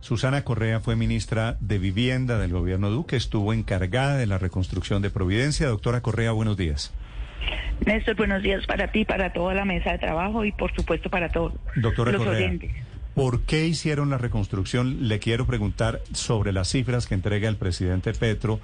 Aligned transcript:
Susana 0.00 0.42
Correa 0.44 0.80
fue 0.80 0.96
ministra 0.96 1.56
de 1.60 1.78
Vivienda 1.78 2.38
del 2.38 2.52
gobierno 2.52 2.90
Duque, 2.90 3.16
estuvo 3.16 3.52
encargada 3.52 4.16
de 4.16 4.26
la 4.26 4.38
reconstrucción 4.38 5.02
de 5.02 5.10
Providencia. 5.10 5.68
Doctora 5.68 6.00
Correa, 6.00 6.32
buenos 6.32 6.56
días. 6.56 6.92
Néstor, 7.84 8.16
buenos 8.16 8.42
días 8.42 8.66
para 8.66 8.90
ti, 8.92 9.04
para 9.04 9.32
toda 9.32 9.54
la 9.54 9.64
mesa 9.64 9.92
de 9.92 9.98
trabajo 9.98 10.44
y 10.44 10.52
por 10.52 10.74
supuesto 10.74 11.08
para 11.10 11.28
todos 11.30 11.54
Doctora 11.76 12.12
los 12.12 12.22
Correa, 12.22 12.38
oyentes. 12.46 12.70
¿por 13.14 13.42
qué 13.42 13.66
hicieron 13.66 14.10
la 14.10 14.18
reconstrucción? 14.18 15.08
Le 15.08 15.18
quiero 15.18 15.46
preguntar 15.46 16.00
sobre 16.12 16.52
las 16.52 16.68
cifras 16.68 17.06
que 17.06 17.14
entrega 17.14 17.48
el 17.48 17.56
presidente 17.56 18.12
Petro. 18.12 18.60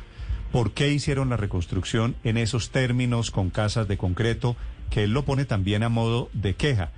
¿Por 0.53 0.73
qué 0.73 0.91
hicieron 0.91 1.29
la 1.31 1.37
reconstrucción 1.37 2.15
en 2.25 2.37
esos 2.39 2.71
términos 2.71 3.31
con 3.31 3.51
casas 3.51 3.89
de 3.89 3.97
concreto 3.99 4.57
que 4.91 5.05
él 5.05 5.13
lo 5.13 5.25
pone 5.25 5.45
también 5.45 5.83
a 5.83 5.89
modo 5.89 6.31
de 6.33 6.55
queja? 6.55 6.91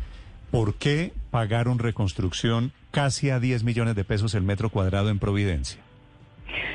¿Por 0.50 0.74
qué 0.74 1.12
pagaron 1.30 1.78
reconstrucción 1.78 2.72
casi 2.90 3.30
a 3.30 3.38
10 3.38 3.64
millones 3.64 3.94
de 3.94 4.04
pesos 4.04 4.34
el 4.34 4.42
metro 4.42 4.70
cuadrado 4.70 5.10
en 5.10 5.18
Providencia? 5.18 5.80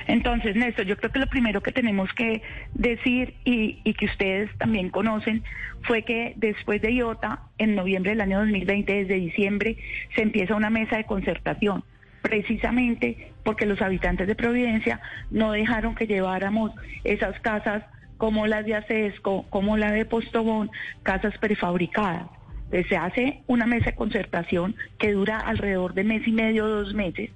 Entonces, 0.08 0.56
Néstor, 0.56 0.86
yo 0.86 0.98
creo 0.98 1.12
que 1.12 1.20
lo 1.20 1.28
primero 1.28 1.62
que 1.62 1.72
tenemos 1.72 2.12
que 2.14 2.42
decir 2.74 3.34
y, 3.46 3.94
que 3.94 4.06
ustedes 4.06 4.56
también 4.58 4.90
conocen 4.90 5.44
fue 5.84 6.04
que 6.04 6.34
después 6.36 6.82
de 6.82 6.92
IOTA, 6.92 7.40
en 7.58 7.76
noviembre 7.76 8.12
del 8.12 8.22
año 8.22 8.40
2020, 8.40 8.94
desde 8.94 9.16
diciembre, 9.16 9.78
se 10.16 10.22
empieza 10.22 10.56
una 10.56 10.70
mesa 10.70 10.98
de 10.98 11.06
concertación 11.06 11.84
precisamente 12.22 13.34
porque 13.44 13.66
los 13.66 13.82
habitantes 13.82 14.28
de 14.28 14.36
Providencia 14.36 15.02
no 15.30 15.52
dejaron 15.52 15.94
que 15.94 16.08
lleváramos 16.08 16.72
esas 17.04 17.38
casas 17.42 17.84
como 18.18 18.48
las 18.48 18.66
de 18.66 18.76
Acesco, 18.76 19.46
como 19.50 19.76
la 19.76 19.92
de 19.92 20.06
Postobón, 20.06 20.72
casas 21.04 21.38
prefabricadas. 21.40 22.28
Entonces, 22.74 22.90
se 22.90 22.98
hace 22.98 23.44
una 23.46 23.68
mesa 23.68 23.92
de 23.92 23.96
concertación 23.96 24.76
que 24.98 25.12
dura 25.12 25.38
alrededor 25.38 25.94
de 25.94 26.04
mes 26.04 26.28
y 26.28 26.32
medio, 26.32 26.68
dos 26.68 26.96
meses, 26.96 27.30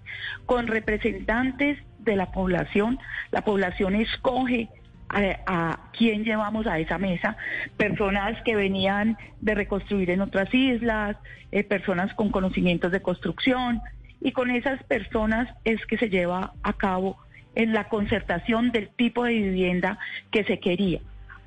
con 0.47 0.65
representantes 0.65 1.77
de 1.99 2.15
la 2.15 2.31
población. 2.31 2.97
La 3.31 3.43
población 3.43 3.93
escoge 3.93 4.67
a, 5.09 5.19
a 5.45 5.79
quién 5.95 6.23
llevamos 6.23 6.65
a 6.65 6.79
esa 6.79 6.97
mesa, 6.97 7.37
personas 7.77 8.41
que 8.45 8.55
venían 8.55 9.15
de 9.39 9.53
reconstruir 9.53 10.09
en 10.09 10.21
otras 10.21 10.51
islas, 10.55 11.17
eh, 11.51 11.63
personas 11.63 12.15
con 12.15 12.31
conocimientos 12.31 12.91
de 12.91 13.03
construcción, 13.03 13.79
y 14.19 14.31
con 14.31 14.49
esas 14.49 14.81
personas 14.85 15.47
es 15.65 15.85
que 15.85 15.99
se 15.99 16.09
lleva 16.09 16.53
a 16.63 16.73
cabo 16.73 17.15
en 17.53 17.73
la 17.73 17.89
concertación 17.89 18.71
del 18.71 18.89
tipo 18.89 19.23
de 19.23 19.33
vivienda 19.33 19.99
que 20.31 20.43
se 20.45 20.59
quería. 20.59 20.99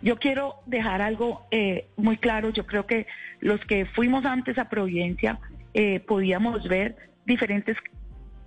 Yo 0.02 0.16
quiero 0.16 0.54
dejar 0.66 1.02
algo 1.02 1.46
eh, 1.50 1.88
muy 1.96 2.16
claro, 2.16 2.50
yo 2.50 2.66
creo 2.66 2.86
que 2.86 3.06
los 3.40 3.60
que 3.66 3.84
fuimos 3.84 4.24
antes 4.24 4.58
a 4.58 4.68
Providencia 4.68 5.38
eh, 5.74 6.00
podíamos 6.00 6.66
ver 6.68 6.96
diferentes 7.26 7.76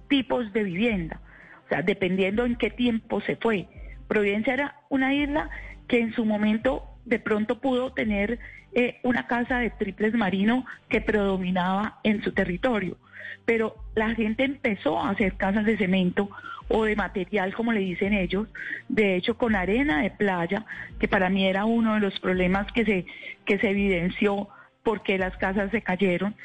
tipos 0.09 0.51
de 0.51 0.63
vivienda, 0.63 1.21
o 1.65 1.69
sea, 1.69 1.81
dependiendo 1.81 2.45
en 2.45 2.55
qué 2.55 2.69
tiempo 2.69 3.21
se 3.21 3.35
fue. 3.35 3.67
Providencia 4.07 4.53
era 4.53 4.75
una 4.89 5.13
isla 5.13 5.49
que 5.87 5.99
en 5.99 6.13
su 6.13 6.25
momento 6.25 6.83
de 7.05 7.19
pronto 7.19 7.61
pudo 7.61 7.93
tener 7.93 8.39
eh, 8.73 8.99
una 9.03 9.27
casa 9.27 9.59
de 9.59 9.69
triples 9.69 10.13
marino 10.15 10.65
que 10.89 11.01
predominaba 11.01 11.99
en 12.03 12.23
su 12.23 12.31
territorio, 12.31 12.97
pero 13.45 13.75
la 13.95 14.13
gente 14.15 14.43
empezó 14.43 14.99
a 14.99 15.09
hacer 15.09 15.35
casas 15.35 15.65
de 15.65 15.77
cemento 15.77 16.29
o 16.69 16.85
de 16.85 16.95
material, 16.95 17.53
como 17.53 17.73
le 17.73 17.81
dicen 17.81 18.13
ellos, 18.13 18.47
de 18.89 19.15
hecho 19.15 19.37
con 19.37 19.55
arena 19.55 20.01
de 20.01 20.11
playa, 20.11 20.65
que 20.99 21.07
para 21.07 21.29
mí 21.29 21.45
era 21.45 21.65
uno 21.65 21.95
de 21.95 21.99
los 21.99 22.19
problemas 22.19 22.71
que 22.71 22.85
se, 22.85 23.05
que 23.45 23.59
se 23.59 23.69
evidenció 23.69 24.47
porque 24.83 25.17
las 25.17 25.35
casas 25.37 25.71
se 25.71 25.81
cayeron, 25.81 26.35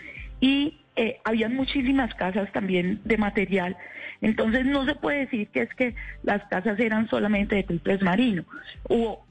y 0.41 0.81
eh, 0.97 1.21
habían 1.25 1.55
muchísimas 1.55 2.15
casas 2.15 2.51
también 2.53 3.01
de 3.05 3.17
material. 3.19 3.77
Entonces 4.21 4.67
no 4.67 4.85
se 4.85 4.97
puede 4.97 5.21
decir 5.21 5.49
que 5.49 5.63
es 5.63 5.75
que 5.75 5.95
las 6.23 6.43
casas 6.49 6.79
eran 6.81 7.09
solamente 7.09 7.55
de 7.55 7.63
triples 7.63 8.03
marino. 8.03 8.45
Hubo, 8.89 9.25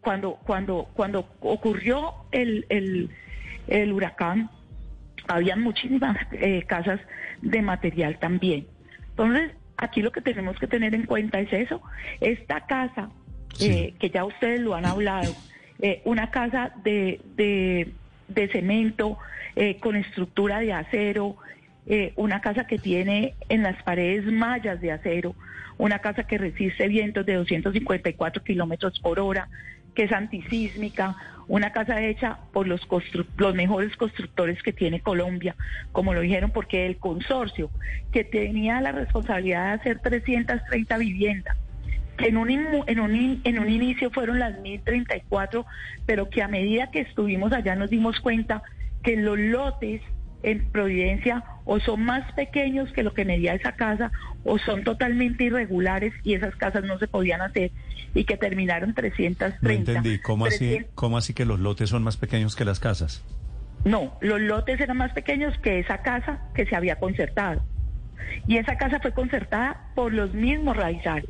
cuando, 0.00 0.34
cuando, 0.44 0.88
cuando 0.94 1.28
ocurrió 1.40 2.12
el, 2.32 2.66
el, 2.68 3.10
el 3.68 3.92
huracán, 3.92 4.50
habían 5.28 5.60
muchísimas 5.60 6.16
eh, 6.32 6.64
casas 6.66 7.00
de 7.40 7.62
material 7.62 8.18
también. 8.18 8.66
Entonces, 9.10 9.52
aquí 9.76 10.02
lo 10.02 10.12
que 10.12 10.20
tenemos 10.20 10.58
que 10.58 10.66
tener 10.66 10.94
en 10.94 11.06
cuenta 11.06 11.40
es 11.40 11.52
eso. 11.52 11.82
Esta 12.20 12.66
casa, 12.66 13.10
eh, 13.60 13.94
que 13.98 14.10
ya 14.10 14.24
ustedes 14.24 14.60
lo 14.60 14.74
han 14.74 14.86
hablado, 14.86 15.34
eh, 15.80 16.02
una 16.04 16.30
casa 16.30 16.72
de, 16.84 17.20
de, 17.36 17.92
de 18.28 18.48
cemento 18.48 19.18
con 19.80 19.96
estructura 19.96 20.60
de 20.60 20.72
acero, 20.72 21.36
una 22.16 22.40
casa 22.40 22.66
que 22.66 22.78
tiene 22.78 23.34
en 23.50 23.62
las 23.62 23.82
paredes 23.82 24.24
mallas 24.24 24.80
de 24.80 24.92
acero, 24.92 25.34
una 25.76 25.98
casa 25.98 26.24
que 26.24 26.38
resiste 26.38 26.88
vientos 26.88 27.26
de 27.26 27.34
254 27.34 28.42
kilómetros 28.42 28.98
por 29.00 29.20
hora, 29.20 29.50
que 29.94 30.04
es 30.04 30.12
antisísmica, 30.12 31.16
una 31.48 31.72
casa 31.72 32.00
hecha 32.02 32.38
por 32.52 32.66
los, 32.66 32.86
los 33.36 33.54
mejores 33.54 33.96
constructores 33.96 34.62
que 34.62 34.72
tiene 34.72 35.00
Colombia, 35.00 35.54
como 35.92 36.14
lo 36.14 36.20
dijeron, 36.20 36.50
porque 36.50 36.86
el 36.86 36.96
consorcio 36.96 37.70
que 38.12 38.24
tenía 38.24 38.80
la 38.80 38.92
responsabilidad 38.92 39.66
de 39.66 39.80
hacer 39.80 39.98
330 40.00 40.98
viviendas, 40.98 41.56
que 42.16 42.28
en 42.28 42.36
un, 42.36 42.50
en 42.50 43.00
un, 43.00 43.40
en 43.44 43.58
un 43.58 43.68
inicio 43.68 44.10
fueron 44.10 44.38
las 44.38 44.58
1034, 44.60 45.66
pero 46.06 46.30
que 46.30 46.42
a 46.42 46.48
medida 46.48 46.90
que 46.90 47.00
estuvimos 47.00 47.52
allá 47.52 47.74
nos 47.74 47.90
dimos 47.90 48.20
cuenta 48.20 48.62
que 49.02 49.16
los 49.16 49.38
lotes 49.38 50.00
en 50.42 50.70
Providencia 50.70 51.44
o 51.64 51.80
son 51.80 52.04
más 52.04 52.30
pequeños 52.32 52.92
que 52.92 53.02
lo 53.02 53.14
que 53.14 53.24
medía 53.24 53.54
esa 53.54 53.72
casa 53.72 54.10
o 54.44 54.58
son 54.58 54.84
totalmente 54.84 55.44
irregulares 55.44 56.12
y 56.24 56.34
esas 56.34 56.54
casas 56.56 56.84
no 56.84 56.98
se 56.98 57.06
podían 57.06 57.40
hacer 57.40 57.70
y 58.14 58.24
que 58.24 58.36
terminaron 58.36 58.94
330. 58.94 59.58
No 59.62 59.70
entendí. 59.70 60.18
¿Cómo 60.18 60.46
así, 60.46 60.58
300 60.58 60.94
¿Cómo 60.94 61.18
así 61.18 61.34
que 61.34 61.44
los 61.44 61.60
lotes 61.60 61.90
son 61.90 62.02
más 62.02 62.16
pequeños 62.16 62.56
que 62.56 62.64
las 62.64 62.80
casas? 62.80 63.24
No, 63.84 64.16
los 64.20 64.40
lotes 64.40 64.80
eran 64.80 64.96
más 64.96 65.12
pequeños 65.12 65.56
que 65.58 65.78
esa 65.78 66.02
casa 66.02 66.40
que 66.54 66.66
se 66.66 66.76
había 66.76 66.96
concertado. 66.96 67.62
Y 68.46 68.58
esa 68.58 68.76
casa 68.76 69.00
fue 69.00 69.12
concertada 69.12 69.88
por 69.94 70.12
los 70.12 70.34
mismos 70.34 70.76
raizales, 70.76 71.28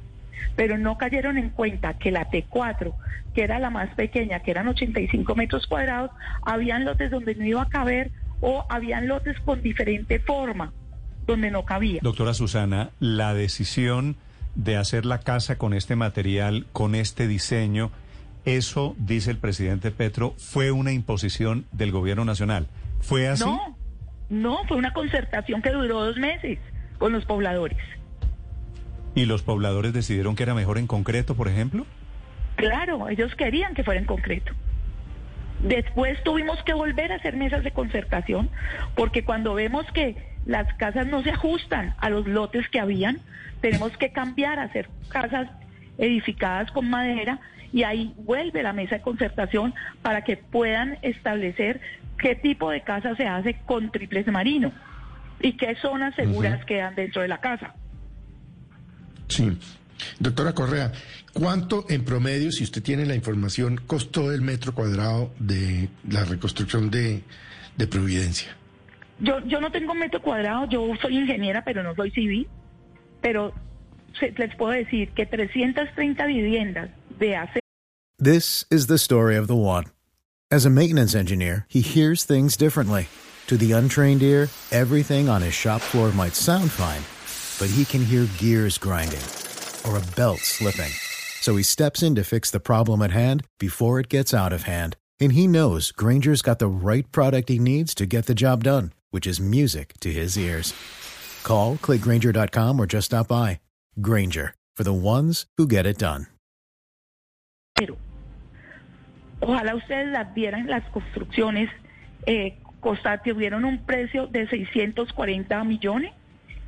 pero 0.57 0.77
no 0.77 0.99
cayeron 0.99 1.39
en 1.39 1.51
cuenta 1.51 1.95
que 1.95 2.11
la 2.11 2.31
T4, 2.31 2.93
que 3.35 3.43
era 3.43 3.59
la 3.59 3.71
más 3.71 3.95
pequeña, 3.95 4.41
que 4.41 4.51
eran 4.51 4.69
85 4.69 5.35
metros 5.35 5.67
cuadrados, 5.67 6.11
habían 6.43 6.85
lotes 6.85 7.11
donde 7.11 7.35
no 7.35 7.45
iba 7.45 7.63
a 7.63 7.69
caber 7.69 8.11
o 8.43 8.67
habían 8.69 9.09
lotes 9.09 9.41
con 9.41 9.63
diferente 9.63 10.19
forma, 10.19 10.73
donde 11.27 11.51
no 11.51 11.65
cabía. 11.65 12.01
Doctora 12.03 12.35
Susana, 12.35 12.91
la 13.01 13.33
decisión 13.33 14.17
de 14.55 14.77
hacer 14.77 15.07
la 15.07 15.21
casa 15.21 15.57
con 15.57 15.73
este 15.73 15.97
material, 15.97 16.67
con 16.73 16.95
este 16.95 17.27
diseño, 17.27 17.91
eso, 18.45 18.95
dice 18.99 19.31
el 19.31 19.39
presidente 19.39 19.93
Petro, 19.93 20.35
fue 20.37 20.73
una 20.73 20.93
imposición 20.93 21.65
del 21.73 21.93
gobierno 21.93 22.25
nacional. 22.25 22.67
¿Fue 23.01 23.29
así? 23.29 23.45
No, 23.45 23.77
no, 24.29 24.59
fue 24.67 24.77
una 24.77 24.93
concertación 24.93 25.63
que 25.63 25.71
duró 25.71 26.05
dos 26.05 26.19
meses 26.19 26.59
con 26.99 27.13
los 27.13 27.25
pobladores. 27.25 27.79
¿Y 29.15 29.27
los 29.27 29.43
pobladores 29.43 29.93
decidieron 29.93 30.35
que 30.35 30.43
era 30.43 30.55
mejor 30.55 30.79
en 30.79 30.87
concreto, 30.87 31.37
por 31.37 31.49
ejemplo? 31.49 31.87
Claro, 32.57 33.09
ellos 33.09 33.35
querían 33.37 33.75
que 33.75 33.85
fuera 33.85 34.01
en 34.01 34.07
concreto. 34.07 34.53
Después 35.63 36.23
tuvimos 36.25 36.61
que 36.65 36.75
volver 36.75 37.13
a 37.13 37.17
hacer 37.17 37.37
mesas 37.37 37.63
de 37.63 37.71
concertación, 37.71 38.51
porque 38.97 39.25
cuando 39.25 39.55
vemos 39.55 39.87
que 39.93 40.17
las 40.45 40.73
casas 40.75 41.07
no 41.07 41.23
se 41.23 41.31
ajustan 41.31 41.95
a 41.99 42.11
los 42.11 42.27
lotes 42.27 42.69
que 42.69 42.81
habían, 42.81 43.21
tenemos 43.61 43.97
que 43.97 44.11
cambiar 44.11 44.59
a 44.59 44.65
hacer 44.65 44.89
casas 45.09 45.49
edificadas 45.99 46.71
con 46.73 46.91
madera 46.91 47.39
y 47.73 47.85
ahí 47.85 48.13
vuelve 48.19 48.63
la 48.63 48.73
mesa 48.73 48.97
de 48.97 49.03
concertación 49.03 49.73
para 50.03 50.23
que 50.23 50.37
puedan 50.37 50.99
establecer 51.03 51.81
qué 52.19 52.35
tipo 52.35 52.71
de 52.71 52.83
casa 52.83 53.15
se 53.15 53.27
hace 53.27 53.55
con 53.65 53.91
triples 53.91 54.27
marino 54.27 54.73
y 55.41 55.57
qué 55.57 55.77
zonas 55.77 56.15
seguras 56.17 56.65
quedan 56.65 56.95
dentro 56.97 57.23
de 57.23 57.29
la 57.29 57.39
casa. 57.39 57.75
Sí. 59.29 59.59
Doctora 60.19 60.53
Correa, 60.55 60.93
¿cuánto 61.33 61.87
en 61.89 62.05
promedio, 62.05 62.51
si 62.53 62.65
usted 62.65 62.83
tiene 62.83 63.07
la 63.07 63.15
información, 63.15 63.81
costó 63.87 64.33
el 64.33 64.41
metro 64.43 64.75
cuadrado 64.75 65.33
de 65.39 65.89
la 66.09 66.25
reconstrucción 66.25 66.91
de, 66.91 67.23
de 67.77 67.87
Providencia? 67.87 68.57
yo, 69.21 69.39
yo 69.47 69.61
no 69.61 69.71
tengo 69.71 69.95
metro 69.95 70.21
cuadrado, 70.21 70.69
yo 70.69 70.87
soy 71.01 71.17
ingeniera, 71.19 71.65
pero 71.65 71.83
no 71.83 71.95
soy 71.95 72.11
civil, 72.11 72.49
pero 73.21 73.53
se- 74.19 74.33
les 74.37 74.55
puedo 74.57 74.73
decir 74.73 75.11
que 75.11 75.27
330 75.27 76.27
viviendas 76.27 76.91
de 77.21 77.37
hace 77.37 77.61
This 78.19 78.67
is 78.71 78.87
the 78.87 78.99
story 78.99 79.37
of 79.37 79.47
the 79.49 79.55
one. 79.57 79.85
As 80.51 80.65
a 80.67 80.71
maintenance 80.71 81.15
engineer, 81.15 81.67
he 81.69 81.81
hears 81.81 82.25
things 82.25 82.57
differently. 82.57 83.07
To 83.49 83.57
the 83.57 83.73
untrained 83.73 84.23
ear, 84.23 84.49
everything 84.71 85.29
on 85.29 85.43
his 85.43 85.55
shop 85.55 85.81
floor 85.81 86.13
might 86.13 86.35
sound 86.35 86.71
fine, 86.71 87.03
but 87.59 87.69
he 87.75 87.85
can 87.85 88.05
hear 88.05 88.27
gears 88.39 88.79
grinding 88.79 89.21
or 89.87 89.97
a 89.97 90.17
belt 90.17 90.41
slipping. 90.41 90.93
So 91.41 91.57
he 91.57 91.63
steps 91.63 92.03
in 92.03 92.15
to 92.15 92.25
fix 92.25 92.51
the 92.51 92.61
problem 92.61 93.03
at 93.03 93.11
hand 93.11 93.45
before 93.59 93.99
it 93.99 94.09
gets 94.09 94.33
out 94.33 94.53
of 94.53 94.63
hand. 94.63 94.97
And 95.21 95.33
he 95.33 95.47
knows 95.47 95.93
Granger's 95.93 96.43
got 96.43 96.59
the 96.59 96.69
right 96.69 97.11
product 97.13 97.49
he 97.49 97.59
needs 97.59 97.95
to 97.97 98.07
get 98.07 98.27
the 98.27 98.35
job 98.35 98.65
done, 98.65 98.93
which 99.11 99.27
is 99.27 99.41
music 99.41 99.95
to 100.01 100.13
his 100.13 100.39
ears. 100.39 100.73
Call, 101.43 101.77
clickgranger.com, 101.77 102.81
or 102.81 102.87
just 102.87 103.07
stop 103.07 103.29
by. 103.29 103.61
Granger, 104.01 104.55
for 104.77 104.85
the 104.85 104.93
ones 104.93 105.47
who 105.59 105.67
get 105.67 105.87
it 105.87 105.99
done. 105.99 106.27
Ojalá 109.43 109.75
ustedes 109.75 110.13
las 110.13 110.33
vieran 110.35 110.69
las 110.69 110.85
construcciones, 110.91 111.69
eh, 112.27 112.59
tuvieron 113.25 113.65
un 113.65 113.85
precio 113.85 114.29
de 114.29 114.47
640 114.47 115.65
millones 115.65 116.13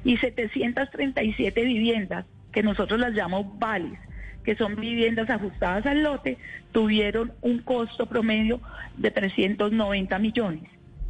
y 0.05 0.17
737 0.17 1.65
viviendas, 1.65 2.27
que 2.55 2.62
nosotros 2.62 2.99
las 3.01 3.12
llamamos 3.12 3.59
vales, 3.59 3.99
que 4.45 4.55
son 4.56 4.77
viviendas 4.77 5.29
ajustadas 5.29 5.85
al 5.87 6.03
lote, 6.03 6.39
tuvieron 6.73 7.33
un 7.43 7.59
costo 7.61 8.06
promedio 8.06 8.61
de 8.97 9.11
390 9.11 10.19
millones. 10.19 10.62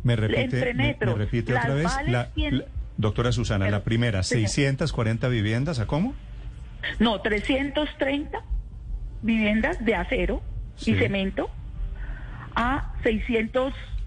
Me 0.03 0.17
repite, 0.17 0.43
Entre 0.43 0.75
me- 0.75 0.97
repite 1.01 1.53
otra 1.55 1.75
vez. 1.75 1.87
La, 2.07 2.29
doctora 2.97 3.33
Susana, 3.33 3.67
Pero, 3.67 3.77
la 3.79 3.85
primera, 3.85 4.23
señor. 4.23 4.49
640 4.49 5.29
viviendas, 5.29 5.79
¿a 5.81 5.87
cómo? 5.87 6.15
No, 6.99 7.21
330 7.21 8.39
viviendas 9.23 9.85
de 9.85 9.95
acero 9.95 10.43
Sí. 10.77 10.93
y 10.93 10.95
cemento 10.97 11.51
a 12.55 12.93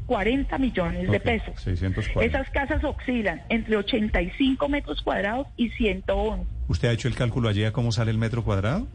640 0.07 0.57
millones 0.57 1.11
de 1.11 1.19
pesos. 1.19 1.61
640. 1.61 2.25
Esas 2.25 2.49
casas 2.51 2.83
oscilan 2.83 3.41
entre 3.49 3.75
85 3.75 4.69
metros 4.69 5.01
cuadrados 5.01 5.47
y 5.57 5.69
111. 5.71 6.45
¿Usted 6.69 6.87
ha 6.87 6.91
hecho 6.91 7.07
el 7.07 7.15
cálculo 7.15 7.49
allí 7.49 7.65
a 7.65 7.73
cómo 7.73 7.91
sale 7.91 8.11
el 8.11 8.17
metro 8.17 8.43
cuadrado? 8.43 8.87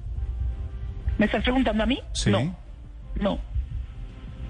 ¿Me 1.19 1.27
estás 1.27 1.43
preguntando 1.43 1.83
a 1.83 1.87
mí? 1.87 2.01
Sí. 2.15 2.31
No, 2.31 2.57
no. 3.21 3.39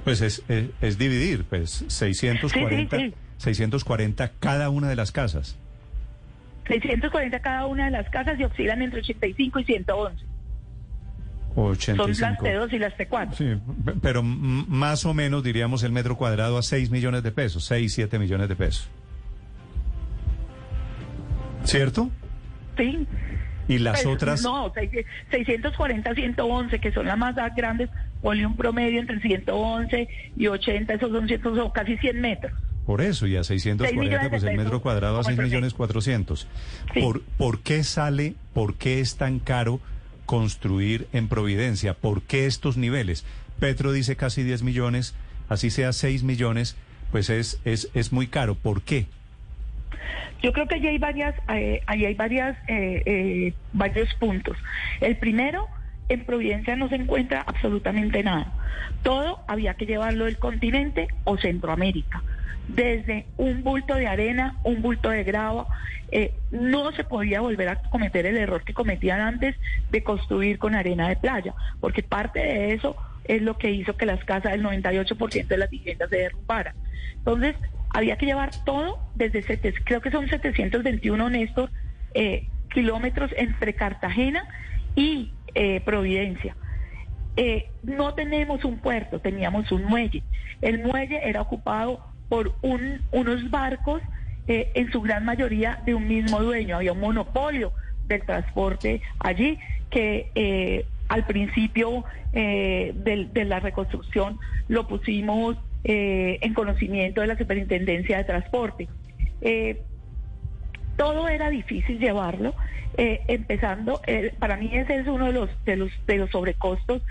Pues 0.04 0.20
es, 0.20 0.42
es, 0.48 0.70
es 0.80 0.98
dividir, 0.98 1.44
pues 1.44 1.84
640, 1.88 2.96
Sí, 2.96 3.02
sí, 3.02 3.10
sí. 3.10 3.14
640 3.38 4.32
cada 4.38 4.70
una 4.70 4.88
de 4.88 4.96
las 4.96 5.12
casas. 5.12 5.58
640 6.68 7.40
cada 7.40 7.66
una 7.66 7.86
de 7.86 7.90
las 7.90 8.08
casas 8.10 8.38
y 8.38 8.44
oscilan 8.44 8.82
entre 8.82 9.00
85 9.00 9.60
y 9.60 9.64
111. 9.64 10.24
Son 11.54 11.64
85. 11.70 12.44
las 12.44 12.54
T2 12.70 12.72
y 12.72 12.78
las 12.78 12.94
T4. 12.96 13.34
Sí, 13.34 13.60
pero 14.00 14.22
más 14.22 15.04
o 15.04 15.12
menos 15.14 15.42
diríamos 15.42 15.82
el 15.82 15.92
metro 15.92 16.16
cuadrado 16.16 16.56
a 16.58 16.62
6 16.62 16.90
millones 16.90 17.22
de 17.22 17.30
pesos, 17.32 17.64
6, 17.66 17.92
7 17.92 18.18
millones 18.18 18.48
de 18.48 18.56
pesos. 18.56 18.88
¿Cierto? 21.64 22.10
Sí. 22.76 23.06
Y 23.68 23.78
las 23.78 24.02
Pues, 24.02 24.14
otras... 24.14 24.42
No, 24.42 24.72
seis- 24.74 24.90
640, 25.30 26.14
111, 26.14 26.78
que 26.80 26.92
son 26.92 27.06
las 27.06 27.16
más 27.16 27.34
grandes, 27.56 27.88
ponle 28.20 28.44
un 28.46 28.56
promedio 28.56 29.00
entre 29.00 29.20
111 29.20 30.08
y 30.36 30.46
80, 30.48 30.94
esos 30.94 31.10
son, 31.10 31.30
esos 31.30 31.56
son 31.56 31.70
casi 31.70 31.96
100 31.98 32.20
metros. 32.20 32.52
Por 32.86 33.00
eso, 33.00 33.28
y 33.28 33.36
a 33.36 33.44
640, 33.44 34.00
millones 34.02 34.22
de 34.24 34.30
pues 34.30 34.42
el 34.42 34.56
metro 34.56 34.80
cuadrado 34.82 35.14
a 35.14 35.22
como 35.22 35.28
6 35.28 35.38
el 35.38 35.44
millones 35.44 35.74
400. 35.74 36.48
Sí. 36.92 37.00
¿Por, 37.00 37.22
¿Por 37.22 37.60
qué 37.60 37.84
sale, 37.84 38.34
por 38.52 38.74
qué 38.74 38.98
es 38.98 39.16
tan 39.16 39.38
caro 39.38 39.78
construir 40.32 41.08
en 41.12 41.28
Providencia? 41.28 41.92
¿Por 41.92 42.22
qué 42.22 42.46
estos 42.46 42.78
niveles? 42.78 43.26
Petro 43.60 43.92
dice 43.92 44.16
casi 44.16 44.42
10 44.42 44.62
millones, 44.62 45.14
así 45.50 45.68
sea 45.68 45.92
6 45.92 46.22
millones, 46.22 46.74
pues 47.10 47.28
es, 47.28 47.60
es, 47.66 47.90
es 47.92 48.14
muy 48.14 48.28
caro. 48.28 48.54
¿Por 48.54 48.80
qué? 48.80 49.04
Yo 50.42 50.54
creo 50.54 50.66
que 50.66 50.76
allí 50.76 50.86
hay 50.86 50.96
varias, 50.96 51.34
eh, 51.50 51.82
allí 51.84 52.06
hay 52.06 52.14
varias, 52.14 52.56
eh, 52.66 53.02
eh, 53.04 53.54
varios 53.74 54.14
puntos. 54.14 54.56
El 55.02 55.18
primero, 55.18 55.66
en 56.08 56.24
Providencia 56.24 56.76
no 56.76 56.88
se 56.88 56.94
encuentra 56.94 57.42
absolutamente 57.42 58.22
nada. 58.22 58.54
Todo 59.02 59.40
había 59.46 59.74
que 59.74 59.84
llevarlo 59.84 60.24
del 60.24 60.38
continente 60.38 61.08
o 61.24 61.36
Centroamérica. 61.36 62.22
Desde 62.68 63.26
un 63.36 63.62
bulto 63.62 63.94
de 63.94 64.06
arena, 64.06 64.56
un 64.64 64.82
bulto 64.82 65.10
de 65.10 65.24
grava, 65.24 65.66
eh, 66.10 66.34
no 66.50 66.92
se 66.92 67.04
podía 67.04 67.40
volver 67.40 67.68
a 67.68 67.82
cometer 67.82 68.26
el 68.26 68.36
error 68.36 68.62
que 68.64 68.74
cometían 68.74 69.20
antes 69.20 69.56
de 69.90 70.02
construir 70.02 70.58
con 70.58 70.74
arena 70.74 71.08
de 71.08 71.16
playa, 71.16 71.54
porque 71.80 72.02
parte 72.02 72.40
de 72.40 72.74
eso 72.74 72.96
es 73.24 73.42
lo 73.42 73.56
que 73.56 73.70
hizo 73.70 73.96
que 73.96 74.06
las 74.06 74.24
casas 74.24 74.52
del 74.52 74.62
98% 74.62 75.46
de 75.46 75.56
las 75.56 75.70
viviendas 75.70 76.10
se 76.10 76.16
derrumbaran. 76.16 76.74
Entonces, 77.16 77.56
había 77.90 78.16
que 78.16 78.26
llevar 78.26 78.50
todo 78.64 78.98
desde, 79.14 79.42
creo 79.84 80.00
que 80.00 80.10
son 80.10 80.28
721, 80.28 81.30
Néstor, 81.30 81.70
eh, 82.14 82.48
kilómetros 82.72 83.30
entre 83.36 83.74
Cartagena 83.74 84.44
y 84.96 85.32
eh, 85.54 85.80
Providencia. 85.84 86.56
Eh, 87.36 87.70
no 87.82 88.14
tenemos 88.14 88.64
un 88.64 88.78
puerto, 88.78 89.20
teníamos 89.20 89.70
un 89.72 89.84
muelle. 89.84 90.22
El 90.60 90.82
muelle 90.82 91.20
era 91.28 91.40
ocupado 91.40 92.04
por 92.32 92.54
un- 92.62 93.02
unos 93.10 93.50
barcos, 93.50 94.00
eh, 94.48 94.70
en 94.74 94.90
su 94.90 95.02
gran 95.02 95.22
mayoría 95.26 95.82
de 95.84 95.94
un 95.94 96.08
mismo 96.08 96.40
dueño. 96.40 96.76
Había 96.76 96.94
un 96.94 97.00
monopolio 97.00 97.74
del 98.06 98.22
transporte 98.22 99.02
allí 99.18 99.58
que 99.90 100.30
eh, 100.34 100.86
al 101.10 101.26
principio 101.26 102.06
eh, 102.32 102.92
del- 102.94 103.30
de, 103.34 103.44
la 103.44 103.60
reconstrucción 103.60 104.40
lo 104.68 104.88
pusimos 104.88 105.58
en 105.84 106.54
conocimiento 106.54 107.20
de 107.20 107.26
la 107.26 107.36
Superintendencia 107.36 108.16
de 108.16 108.24
Transporte. 108.24 108.88
Todo 110.96 111.28
era 111.28 111.50
difícil 111.50 111.98
llevarlo, 111.98 112.54
empezando, 112.96 114.00
para 114.38 114.56
mí 114.56 114.70
ese 114.72 115.00
es 115.00 115.06
uno 115.08 115.26
de 115.26 115.32
los, 115.32 115.50
de 115.66 115.76
los, 115.76 115.90
de 116.06 116.16
los 116.18 116.30
sobrecostos. 116.30 117.02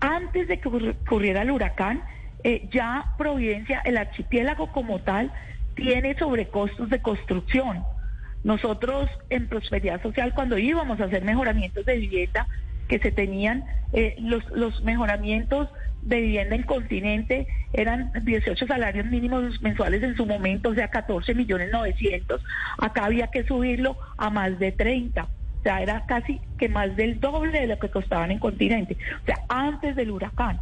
Antes 0.00 0.46
de 0.48 0.58
que 0.58 0.68
ocurri- 0.70 0.94
ocurriera 1.04 1.42
el 1.42 1.50
huracán, 1.50 2.02
eh, 2.44 2.68
ya 2.72 3.14
Providencia, 3.18 3.80
el 3.84 3.96
archipiélago 3.96 4.72
como 4.72 5.00
tal, 5.00 5.32
tiene 5.74 6.16
sobrecostos 6.18 6.90
de 6.90 7.00
construcción. 7.00 7.84
Nosotros 8.44 9.08
en 9.30 9.48
Prosperidad 9.48 10.02
Social, 10.02 10.34
cuando 10.34 10.58
íbamos 10.58 11.00
a 11.00 11.04
hacer 11.04 11.24
mejoramientos 11.24 11.86
de 11.86 11.96
vivienda, 11.96 12.46
que 12.88 12.98
se 12.98 13.12
tenían, 13.12 13.64
eh, 13.92 14.16
los, 14.18 14.44
los 14.50 14.82
mejoramientos 14.82 15.68
de 16.02 16.20
vivienda 16.20 16.56
en 16.56 16.64
continente 16.64 17.46
eran 17.72 18.10
18 18.22 18.66
salarios 18.66 19.06
mínimos 19.06 19.62
mensuales 19.62 20.02
en 20.02 20.16
su 20.16 20.26
momento, 20.26 20.70
o 20.70 20.74
sea, 20.74 20.88
14 20.88 21.34
millones 21.34 21.70
900. 21.72 22.42
Acá 22.78 23.04
había 23.04 23.28
que 23.28 23.44
subirlo 23.44 23.96
a 24.18 24.30
más 24.30 24.58
de 24.58 24.72
30. 24.72 25.22
O 25.24 25.62
sea, 25.62 25.80
era 25.80 26.04
casi 26.06 26.40
que 26.58 26.68
más 26.68 26.96
del 26.96 27.20
doble 27.20 27.60
de 27.60 27.66
lo 27.68 27.78
que 27.78 27.88
costaban 27.88 28.32
en 28.32 28.40
continente. 28.40 28.96
O 29.22 29.26
sea, 29.26 29.36
antes 29.48 29.94
del 29.94 30.10
huracán. 30.10 30.60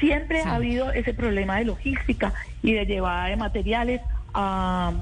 Siempre 0.00 0.42
Sí. 0.42 0.48
ha 0.48 0.54
habido 0.56 0.90
ese 0.92 1.14
problema 1.14 1.58
de 1.58 1.64
logística 1.66 2.32
y 2.62 2.72
de 2.72 2.84
llevada 2.86 3.26
de 3.26 3.36
materiales 3.36 4.00
a, 4.34 4.92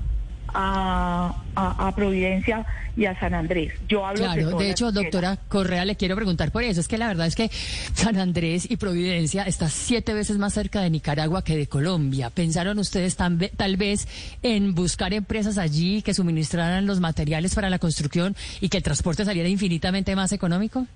a, 0.52 1.34
a- 1.56 1.88
a 1.88 1.94
Providencia 1.96 2.64
y 2.96 3.06
a 3.06 3.18
San 3.18 3.34
Andrés. 3.34 3.72
Yo 3.88 4.06
hablo 4.06 4.22
Claro, 4.22 4.56
de 4.56 4.70
hecho, 4.70 4.92
doctora 4.92 5.36
Correa, 5.48 5.84
le 5.84 5.96
quiero 5.96 6.14
preguntar 6.14 6.52
por 6.52 6.62
eso. 6.62 6.80
Es 6.80 6.86
que 6.86 6.96
la 6.96 7.08
verdad 7.08 7.26
es 7.26 7.34
que 7.34 7.50
San 7.94 8.16
Andrés 8.18 8.70
y 8.70 8.76
Providencia 8.76 9.42
está 9.42 9.68
siete 9.68 10.14
veces 10.14 10.38
más 10.38 10.52
cerca 10.54 10.80
de 10.80 10.90
Nicaragua 10.90 11.42
que 11.42 11.56
de 11.56 11.66
Colombia. 11.66 12.30
¿Pensaron 12.30 12.78
ustedes 12.78 13.16
tal 13.16 13.76
vez 13.76 14.06
en 14.42 14.76
buscar 14.76 15.12
empresas 15.12 15.58
allí 15.58 16.02
que 16.02 16.14
suministraran 16.14 16.86
los 16.86 17.00
materiales 17.00 17.52
para 17.56 17.68
la 17.68 17.80
construcción 17.80 18.36
y 18.60 18.68
que 18.68 18.76
el 18.76 18.82
transporte 18.84 19.24
saliera 19.24 19.48
infinitamente 19.48 20.14
más 20.14 20.30
económico? 20.30 20.86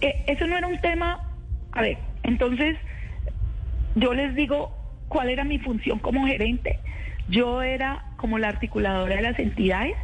Eh, 0.00 0.24
eso 0.26 0.46
no 0.46 0.56
era 0.56 0.66
un 0.68 0.80
tema, 0.80 1.20
a 1.72 1.82
ver, 1.82 1.98
entonces 2.22 2.76
yo 3.94 4.14
les 4.14 4.34
digo 4.34 4.76
cuál 5.08 5.30
era 5.30 5.44
mi 5.44 5.58
función 5.58 5.98
como 5.98 6.26
gerente. 6.26 6.78
Yo 7.28 7.62
era 7.62 8.02
como 8.16 8.38
la 8.38 8.48
articuladora 8.48 9.16
de 9.16 9.22
las 9.22 9.38
entidades, 9.38 9.94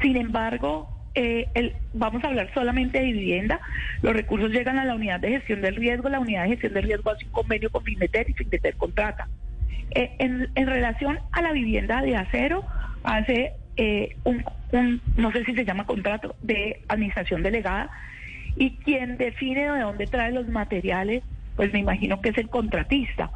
sin 0.00 0.16
embargo, 0.16 0.90
eh, 1.14 1.48
el- 1.54 1.74
vamos 1.94 2.22
a 2.22 2.28
hablar 2.28 2.50
solamente 2.52 2.98
de 2.98 3.06
vivienda, 3.12 3.60
los 4.02 4.12
recursos 4.12 4.50
llegan 4.50 4.78
a 4.78 4.84
la 4.84 4.94
unidad 4.94 5.20
de 5.20 5.30
gestión 5.30 5.62
del 5.62 5.76
riesgo, 5.76 6.08
la 6.08 6.20
unidad 6.20 6.42
de 6.42 6.50
gestión 6.50 6.74
del 6.74 6.84
riesgo 6.84 7.10
hace 7.10 7.24
un 7.24 7.30
convenio 7.30 7.70
con 7.70 7.82
Finmeter 7.84 8.28
y 8.28 8.34
Finmeter 8.34 8.76
contrata. 8.76 9.28
Eh, 9.92 10.14
en, 10.18 10.66
relación 10.66 11.18
a 11.32 11.40
la 11.40 11.52
vivienda 11.52 12.02
de 12.02 12.16
acero, 12.16 12.62
hace 13.02 13.52
eh, 13.76 14.16
un, 14.24 14.44
no 15.16 15.32
sé 15.32 15.44
si 15.44 15.54
se 15.54 15.64
llama 15.64 15.86
contrato, 15.86 16.34
de 16.42 16.82
administración 16.88 17.42
delegada, 17.42 17.90
y 18.56 18.70
quien 18.78 19.16
define 19.18 19.70
de 19.72 19.80
dónde 19.80 20.06
trae 20.06 20.32
los 20.32 20.48
materiales, 20.48 21.22
pues 21.56 21.72
me 21.72 21.78
imagino 21.80 22.20
que 22.20 22.30
es 22.30 22.38
el 22.38 22.48
contratista. 22.48 23.30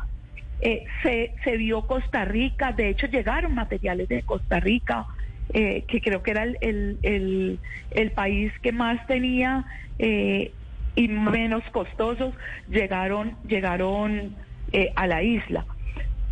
eh, 0.63 0.85
se, 1.03 1.33
se 1.45 1.57
vio 1.57 1.87
Costa 1.87 2.25
Rica, 2.25 2.73
de 2.73 2.91
hecho 2.91 3.07
llegaron 3.07 3.55
materiales 3.55 4.09
de 4.09 4.23
Costa 4.23 4.61
Rica, 4.61 5.07
eh, 5.53 5.85
que 5.89 6.01
creo 6.01 6.23
que 6.23 6.31
era 6.31 6.45
el, 6.45 6.99
el, 7.03 7.59
el, 7.91 8.11
país 8.13 8.53
que 8.63 8.71
más 8.71 9.05
tenía 9.07 9.65
eh, 9.99 10.53
y 10.95 11.09
menos 11.09 11.63
costosos, 11.73 12.35
llegaron, 12.69 13.37
llegaron 13.49 14.37
eh, 14.73 14.93
a 14.95 15.07
la 15.07 15.23
isla. 15.23 15.65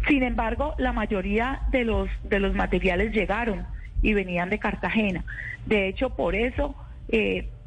Sin 0.07 0.23
embargo, 0.23 0.75
la 0.78 0.92
mayoría 0.92 1.62
de 1.73 1.85
los, 1.85 2.09
de 2.23 2.38
los 2.38 2.54
materiales 2.54 3.12
llegaron 3.12 3.66
y 4.02 4.14
venían 4.14 4.50
de 4.50 4.59
Cartagena. 4.59 5.25
De 5.66 5.88
hecho, 5.88 6.11
por 6.11 6.37
eso, 6.37 6.76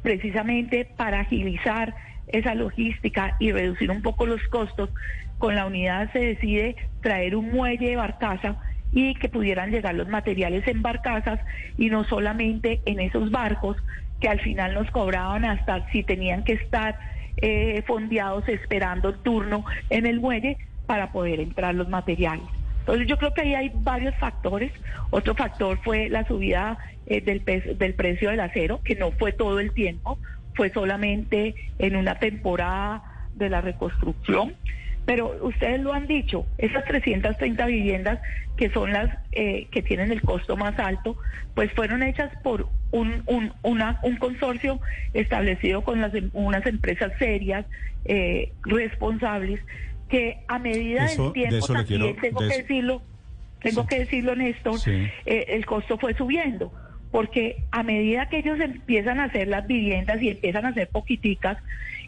precisamente 0.02 0.84
para 0.96 1.20
agilizar 1.20 1.94
esa 2.28 2.54
logística 2.54 3.36
y 3.38 3.52
reducir 3.52 3.90
un 3.90 4.02
poco 4.02 4.26
los 4.26 4.42
costos, 4.48 4.90
con 5.38 5.54
la 5.54 5.66
unidad 5.66 6.12
se 6.12 6.20
decide 6.20 6.76
traer 7.00 7.34
un 7.34 7.50
muelle 7.50 7.90
de 7.90 7.96
barcaza 7.96 8.56
y 8.92 9.14
que 9.14 9.28
pudieran 9.28 9.70
llegar 9.70 9.94
los 9.94 10.08
materiales 10.08 10.66
en 10.68 10.82
barcazas 10.82 11.40
y 11.78 11.88
no 11.88 12.04
solamente 12.04 12.80
en 12.84 13.00
esos 13.00 13.30
barcos 13.30 13.76
que 14.20 14.28
al 14.28 14.40
final 14.40 14.74
nos 14.74 14.90
cobraban 14.90 15.44
hasta 15.44 15.88
si 15.90 16.02
tenían 16.02 16.44
que 16.44 16.52
estar 16.52 16.98
eh, 17.38 17.82
fondeados 17.86 18.48
esperando 18.48 19.08
el 19.08 19.18
turno 19.18 19.64
en 19.90 20.06
el 20.06 20.20
muelle 20.20 20.58
para 20.86 21.10
poder 21.10 21.40
entrar 21.40 21.74
los 21.74 21.88
materiales. 21.88 22.46
Entonces 22.82 23.06
yo 23.06 23.16
creo 23.16 23.32
que 23.32 23.42
ahí 23.42 23.54
hay 23.54 23.72
varios 23.74 24.14
factores. 24.16 24.72
Otro 25.10 25.34
factor 25.36 25.78
fue 25.84 26.08
la 26.08 26.26
subida 26.26 26.78
eh, 27.06 27.20
del, 27.20 27.40
precio 27.94 28.30
del 28.30 28.40
acero, 28.40 28.80
que 28.82 28.96
no 28.96 29.12
fue 29.12 29.30
todo 29.32 29.60
el 29.60 29.72
tiempo, 29.72 30.18
fue 30.54 30.70
solamente 30.70 31.54
en 31.78 31.94
una 31.94 32.16
temporada 32.16 33.04
de 33.34 33.50
la 33.50 33.60
reconstrucción. 33.60 34.54
Pero 35.04 35.36
ustedes 35.42 35.80
lo 35.80 35.92
han 35.92 36.08
dicho, 36.08 36.46
esas 36.58 36.84
330 36.84 37.66
viviendas 37.66 38.18
que 38.56 38.70
son 38.70 38.92
las 38.92 39.10
eh, 39.32 39.68
que 39.70 39.82
tienen 39.82 40.12
el 40.12 40.20
costo 40.20 40.56
más 40.56 40.78
alto, 40.78 41.16
pues 41.54 41.72
fueron 41.72 42.02
hechas 42.02 42.30
por 42.42 42.68
un 42.90 43.22
consorcio 44.18 44.80
establecido 45.14 45.82
con 45.82 46.00
las, 46.00 46.14
em- 46.14 46.30
unas 46.32 46.66
empresas 46.66 47.12
serias, 47.18 47.64
eh, 48.04 48.52
responsables, 48.64 49.60
que 50.12 50.38
a 50.46 50.58
medida 50.58 51.06
Eso- 51.06 51.24
del 51.24 51.32
tiempo 51.32 51.52
de 51.54 51.58
eso 51.58 51.72
le 51.72 51.78
también 51.80 52.00
quiero- 52.02 52.20
tengo 52.20 52.40
de 52.42 52.48
que 52.48 52.52
eso- 52.54 52.62
decirlo, 52.62 53.02
tengo 53.62 53.82
Sí. 53.82 53.88
que 53.88 53.98
decirlo, 54.00 54.36
Néstor, 54.36 54.78
Sí. 54.78 55.06
eh, 55.24 55.44
el 55.48 55.64
costo 55.64 55.96
fue 55.96 56.12
subiendo, 56.14 56.70
porque 57.10 57.64
a 57.70 57.82
medida 57.82 58.28
que 58.28 58.38
ellos 58.38 58.60
empiezan 58.60 59.20
a 59.20 59.24
hacer 59.24 59.48
las 59.48 59.66
viviendas 59.66 60.20
y 60.20 60.28
empiezan 60.28 60.66
a 60.66 60.68
hacer 60.68 60.88
poquiticas, 60.88 61.56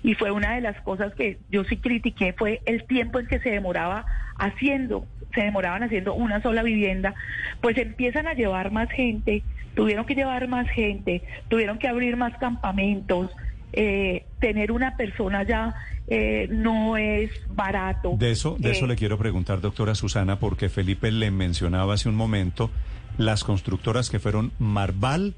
y 0.03 0.13
fue 0.15 0.31
una 0.31 0.55
de 0.55 0.61
las 0.61 0.79
cosas 0.83 1.15
que 1.15 1.39
yo 1.51 1.65
sí 1.65 1.79
critiqué, 1.79 2.35
fue 2.35 2.61
el 2.67 2.85
tiempo 2.85 3.19
en 3.21 3.27
que 3.27 3.39
se 3.41 3.51
demoraba 3.51 4.05
haciendo, 4.37 5.07
se 5.35 5.41
demoraban 5.41 5.83
haciendo 5.83 6.13
una 6.15 6.43
sola 6.43 6.63
vivienda, 6.63 7.15
pues 7.63 7.79
empiezan 7.79 8.29
a 8.29 8.35
llevar 8.35 8.71
más 8.71 8.91
gente, 8.91 9.43
tuvieron 9.75 10.05
que 10.05 10.15
llevar 10.15 10.47
más 10.49 10.69
gente, 10.69 11.23
tuvieron 11.49 11.79
que 11.79 11.89
abrir 11.89 12.17
más 12.19 12.37
campamentos, 12.37 13.31
eh, 13.73 14.25
tener 14.41 14.71
una 14.71 14.97
persona 14.97 15.43
ya 15.43 15.75
eh, 16.09 16.49
no 16.51 16.97
es 16.97 17.31
barato. 17.49 18.15
De 18.19 18.31
eso, 18.31 18.57
de 18.59 18.73
eso 18.73 18.85
Eh, 18.85 18.89
le 18.89 18.97
quiero 18.97 19.19
preguntar, 19.19 19.61
doctora 19.61 19.95
Susana, 19.95 20.39
porque 20.39 20.69
Felipe 20.69 21.11
le 21.11 21.31
mencionaba 21.31 21.95
hace 21.95 22.09
un 22.09 22.15
momento 22.17 22.71
las 23.19 23.45
constructoras 23.45 24.11
que 24.11 24.19
fueron 24.19 24.53
Marval, 24.59 25.35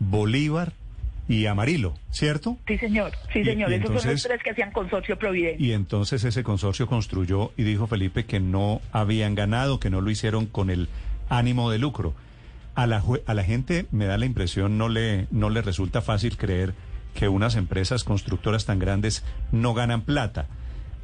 Bolívar 0.00 0.72
y 1.28 1.44
Amarillo, 1.46 1.94
¿cierto? 2.10 2.56
Sí, 2.66 2.78
señor, 2.78 3.12
sí, 3.32 3.44
señor. 3.44 3.70
y 3.70 3.74
Esos 3.74 4.02
son 4.02 4.12
los 4.12 4.22
tres 4.22 4.42
que 4.42 4.50
hacían 4.50 4.72
consorcio 4.72 5.18
Providencia. 5.18 5.64
Y 5.66 5.72
entonces 5.72 6.24
ese 6.24 6.42
consorcio 6.42 6.86
construyó 6.86 7.52
y 7.56 7.64
dijo 7.64 7.86
Felipe 7.86 8.24
que 8.24 8.40
no 8.40 8.80
habían 8.92 9.34
ganado, 9.34 9.78
que 9.78 9.90
no 9.90 10.00
lo 10.00 10.10
hicieron 10.10 10.46
con 10.46 10.70
el 10.70 10.88
ánimo 11.28 11.70
de 11.70 11.78
lucro. 11.78 12.14
A 12.74 12.86
la, 12.86 13.02
a 13.26 13.34
la 13.34 13.42
gente 13.44 13.86
me 13.90 14.06
da 14.06 14.16
la 14.16 14.24
impresión, 14.24 14.78
no 14.78 14.88
le, 14.88 15.26
no 15.30 15.50
le 15.50 15.60
resulta 15.62 16.00
fácil 16.00 16.36
creer 16.38 16.72
que 17.18 17.28
unas 17.28 17.56
empresas 17.56 18.04
constructoras 18.04 18.64
tan 18.64 18.78
grandes 18.78 19.24
no 19.50 19.74
ganan 19.74 20.02
plata. 20.02 20.46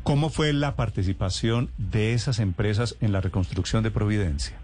¿Cómo 0.04 0.30
fue 0.30 0.52
la 0.52 0.76
participación 0.76 1.70
de 1.76 2.12
esas 2.12 2.38
empresas 2.38 2.96
en 3.00 3.10
la 3.10 3.20
reconstrucción 3.20 3.82
de 3.82 3.90
Providencia? 3.90 4.56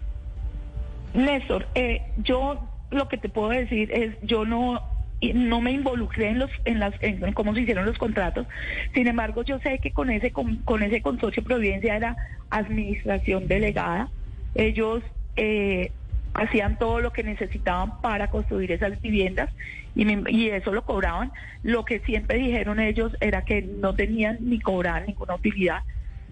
Néstor, 1.13 1.67
eh, 1.75 2.03
yo 2.23 2.65
lo 2.89 3.09
que 3.09 3.17
te 3.17 3.27
puedo 3.27 3.49
decir 3.49 3.91
es, 3.91 4.15
yo 4.23 4.45
no 4.45 4.81
no 5.35 5.61
me 5.61 5.71
involucré 5.71 6.29
en 6.29 6.39
los 6.39 6.49
en 6.63 6.79
las 6.79 6.93
en 7.01 7.33
cómo 7.33 7.53
se 7.53 7.61
hicieron 7.61 7.85
los 7.85 7.97
contratos. 7.97 8.47
Sin 8.93 9.07
embargo, 9.07 9.43
yo 9.43 9.59
sé 9.59 9.79
que 9.79 9.91
con 9.91 10.09
ese 10.09 10.31
con, 10.31 10.57
con 10.57 10.83
ese 10.83 11.01
consorcio 11.01 11.43
Providencia 11.43 11.97
era 11.97 12.15
administración 12.49 13.49
delegada. 13.49 14.09
Ellos 14.55 15.03
eh, 15.35 15.91
hacían 16.41 16.77
todo 16.77 16.99
lo 16.99 17.11
que 17.13 17.23
necesitaban 17.23 18.01
para 18.01 18.29
construir 18.29 18.71
esas 18.71 18.99
viviendas 19.01 19.49
y, 19.95 20.05
y 20.29 20.49
eso 20.49 20.71
lo 20.71 20.83
cobraban. 20.83 21.31
Lo 21.63 21.85
que 21.85 21.99
siempre 21.99 22.37
dijeron 22.37 22.79
ellos 22.79 23.15
era 23.19 23.43
que 23.43 23.61
no 23.61 23.93
tenían 23.93 24.37
ni 24.41 24.59
cobraban 24.59 25.05
ninguna 25.07 25.35
utilidad 25.35 25.83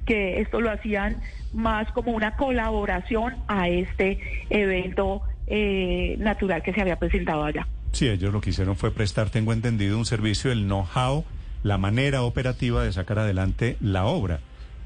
que 0.09 0.41
esto 0.41 0.59
lo 0.59 0.71
hacían 0.71 1.17
más 1.53 1.91
como 1.91 2.13
una 2.13 2.35
colaboración 2.35 3.35
a 3.47 3.69
este 3.69 4.19
evento 4.49 5.21
eh, 5.45 6.15
natural 6.17 6.63
que 6.63 6.73
se 6.73 6.81
había 6.81 6.97
presentado 6.97 7.43
allá. 7.43 7.67
Sí, 7.91 8.07
ellos 8.07 8.33
lo 8.33 8.41
que 8.41 8.49
hicieron 8.49 8.75
fue 8.75 8.91
prestar, 8.91 9.29
tengo 9.29 9.53
entendido, 9.53 9.97
un 9.97 10.05
servicio, 10.05 10.51
el 10.51 10.65
know-how, 10.65 11.25
la 11.61 11.77
manera 11.77 12.23
operativa 12.23 12.83
de 12.83 12.91
sacar 12.91 13.19
adelante 13.19 13.77
la 13.81 14.05
obra. 14.05 14.39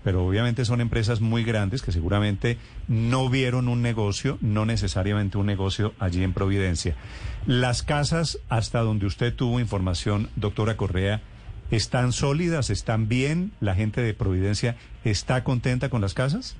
Pero 0.03 0.25
obviamente 0.25 0.65
son 0.65 0.81
empresas 0.81 1.21
muy 1.21 1.43
grandes 1.43 1.81
que 1.81 1.91
seguramente 1.91 2.57
no 2.87 3.29
vieron 3.29 3.67
un 3.69 3.81
negocio, 3.81 4.37
no 4.41 4.65
necesariamente 4.65 5.37
un 5.37 5.45
negocio 5.45 5.93
allí 5.99 6.23
en 6.23 6.33
Providencia. 6.33 6.95
Las 7.45 7.83
casas, 7.83 8.39
hasta 8.49 8.79
donde 8.81 9.05
usted 9.05 9.33
tuvo 9.33 9.59
información, 9.59 10.29
doctora 10.35 10.75
Correa, 10.75 11.21
¿están 11.71 12.11
sólidas? 12.11 12.69
¿Están 12.69 13.07
bien? 13.07 13.51
¿La 13.61 13.75
gente 13.75 14.01
de 14.01 14.13
Providencia 14.13 14.75
está 15.05 15.43
contenta 15.43 15.89
con 15.89 16.01
las 16.01 16.13
casas? 16.13 16.57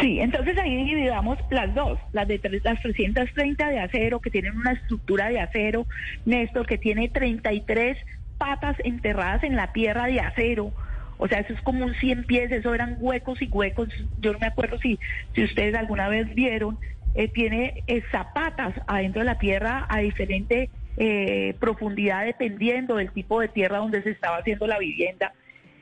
Sí, 0.00 0.18
entonces 0.20 0.56
ahí 0.58 0.84
dividamos 0.84 1.38
las 1.50 1.72
dos, 1.74 1.98
las 2.12 2.26
de 2.26 2.38
tres- 2.38 2.62
las 2.64 2.80
330 2.82 3.68
de 3.68 3.80
acero 3.80 4.20
que 4.20 4.30
tienen 4.30 4.56
una 4.56 4.72
estructura 4.72 5.28
de 5.28 5.40
acero, 5.40 5.86
Néstor, 6.26 6.66
que 6.66 6.78
tiene 6.78 7.08
33 7.08 7.96
patas 8.38 8.76
enterradas 8.84 9.44
en 9.44 9.54
la 9.56 9.72
tierra 9.72 10.06
de 10.06 10.20
acero. 10.20 10.72
O 11.18 11.28
sea, 11.28 11.40
eso 11.40 11.52
es 11.52 11.60
como 11.62 11.84
un 11.84 11.94
100 11.94 12.24
pies, 12.24 12.50
eso 12.52 12.74
eran 12.74 12.96
huecos 13.00 13.40
y 13.42 13.48
huecos. 13.50 13.88
Yo 14.18 14.32
no 14.32 14.38
me 14.38 14.46
acuerdo 14.46 14.78
si, 14.78 14.98
si 15.34 15.44
ustedes 15.44 15.74
alguna 15.74 16.08
vez 16.08 16.34
vieron, 16.34 16.78
eh, 17.14 17.28
tiene 17.28 17.82
eh, 17.86 18.02
zapatas 18.10 18.74
adentro 18.86 19.20
de 19.20 19.26
la 19.26 19.38
tierra 19.38 19.86
a 19.88 19.98
diferente 20.00 20.68
eh, 20.96 21.54
profundidad 21.60 22.24
dependiendo 22.24 22.96
del 22.96 23.10
tipo 23.12 23.40
de 23.40 23.48
tierra 23.48 23.78
donde 23.78 24.02
se 24.02 24.10
estaba 24.10 24.38
haciendo 24.38 24.66
la 24.66 24.78
vivienda. 24.78 25.32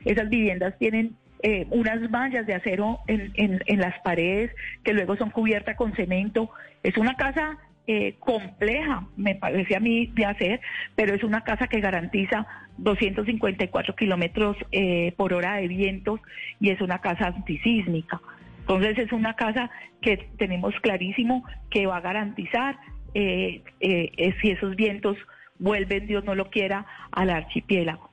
Esas 0.05 0.29
viviendas 0.29 0.77
tienen 0.77 1.15
eh, 1.41 1.65
unas 1.71 2.09
mallas 2.09 2.45
de 2.45 2.53
acero 2.55 2.99
en, 3.07 3.31
en- 3.35 3.61
en 3.65 3.79
las 3.79 3.99
paredes 4.01 4.51
que 4.83 4.93
luego 4.93 5.15
son 5.17 5.29
cubiertas 5.31 5.75
con 5.75 5.93
cemento. 5.95 6.49
Es 6.83 6.97
una 6.97 7.15
casa 7.15 7.57
eh, 7.87 8.15
compleja, 8.19 9.07
me 9.17 9.35
parece 9.35 9.75
a 9.75 9.79
mí, 9.79 10.07
de 10.07 10.25
hacer, 10.25 10.61
pero 10.95 11.13
es 11.15 11.23
una 11.23 11.41
casa 11.41 11.67
que 11.67 11.81
garantiza 11.81 12.47
254 12.77 13.95
kilómetros 13.95 14.57
eh, 14.71 15.13
por 15.17 15.33
hora 15.33 15.55
de 15.57 15.67
vientos 15.67 16.19
y 16.59 16.69
es 16.69 16.81
una 16.81 16.99
casa 16.99 17.27
antisísmica. 17.27 18.21
Entonces 18.61 18.97
es 18.97 19.11
una 19.11 19.35
casa 19.35 19.69
que 20.01 20.29
tenemos 20.37 20.73
clarísimo 20.81 21.43
que 21.69 21.85
va 21.85 21.97
a 21.97 22.01
garantizar 22.01 22.77
eh, 23.13 23.61
eh, 23.79 24.33
si 24.41 24.51
esos 24.51 24.75
vientos 24.75 25.17
vuelven, 25.59 26.07
Dios 26.07 26.23
no 26.23 26.35
lo 26.35 26.49
quiera, 26.49 26.85
al 27.11 27.29
archipiélago. 27.29 28.09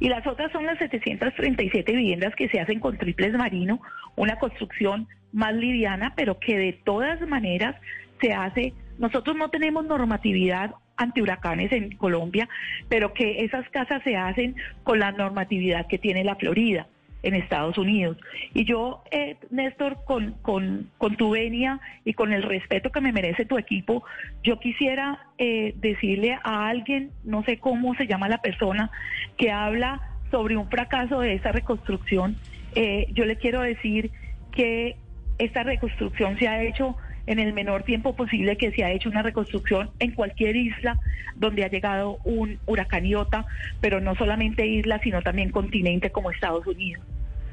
Y 0.00 0.08
las 0.08 0.26
otras 0.26 0.52
son 0.52 0.64
las 0.66 0.78
737 0.78 1.92
viviendas 1.92 2.34
que 2.36 2.48
se 2.48 2.60
hacen 2.60 2.80
con 2.80 2.96
triples 2.96 3.34
marino, 3.34 3.80
una 4.16 4.36
construcción 4.36 5.08
más 5.32 5.54
liviana, 5.54 6.14
pero 6.16 6.38
que 6.38 6.56
de 6.56 6.72
todas 6.72 7.20
maneras 7.26 7.74
se 8.20 8.32
hace. 8.32 8.72
Nosotros 8.98 9.36
no 9.36 9.48
tenemos 9.50 9.84
normatividad 9.84 10.74
antihuracanes 10.96 11.72
en 11.72 11.96
Colombia, 11.96 12.48
pero 12.88 13.14
que 13.14 13.44
esas 13.44 13.68
casas 13.70 14.02
se 14.02 14.16
hacen 14.16 14.56
con 14.82 14.98
la 14.98 15.12
normatividad 15.12 15.86
que 15.86 15.98
tiene 15.98 16.24
la 16.24 16.34
Florida 16.34 16.88
en 17.22 17.34
Estados 17.34 17.78
Unidos. 17.78 18.16
Y 18.54 18.64
yo, 18.64 19.02
eh, 19.10 19.36
Néstor, 19.50 20.04
con, 20.04 20.32
con, 20.42 20.90
con 20.98 21.16
tu 21.16 21.30
venia 21.30 21.80
y 22.04 22.14
con 22.14 22.32
el 22.32 22.42
respeto 22.42 22.90
que 22.90 23.00
me 23.00 23.12
merece 23.12 23.44
tu 23.44 23.58
equipo, 23.58 24.04
yo 24.42 24.58
quisiera 24.60 25.26
eh, 25.38 25.74
decirle 25.76 26.38
a 26.42 26.68
alguien, 26.68 27.10
no 27.24 27.42
sé 27.44 27.58
cómo 27.58 27.94
se 27.94 28.06
llama 28.06 28.28
la 28.28 28.38
persona, 28.38 28.90
que 29.36 29.50
habla 29.50 30.00
sobre 30.30 30.56
un 30.56 30.68
fracaso 30.68 31.20
de 31.20 31.34
esa 31.34 31.52
reconstrucción. 31.52 32.36
Eh, 32.74 33.06
yo 33.12 33.24
le 33.24 33.36
quiero 33.36 33.62
decir 33.62 34.10
que 34.52 34.96
esta 35.38 35.62
reconstrucción 35.62 36.38
se 36.38 36.48
ha 36.48 36.62
hecho 36.62 36.96
en 37.28 37.38
el 37.38 37.52
menor 37.52 37.82
tiempo 37.82 38.16
posible 38.16 38.56
que 38.56 38.72
se 38.72 38.84
ha 38.84 38.90
hecho 38.90 39.10
una 39.10 39.22
reconstrucción 39.22 39.90
en 39.98 40.12
cualquier 40.12 40.56
isla 40.56 40.98
donde 41.36 41.62
ha 41.62 41.68
llegado 41.68 42.18
un 42.24 42.58
huracán 42.66 43.04
Iota, 43.04 43.44
pero 43.82 44.00
no 44.00 44.14
solamente 44.14 44.66
isla, 44.66 44.98
sino 45.02 45.20
también 45.20 45.50
continente 45.50 46.10
como 46.10 46.30
Estados 46.30 46.66
Unidos. 46.66 47.04